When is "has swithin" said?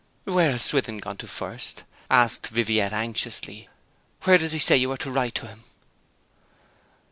0.53-0.97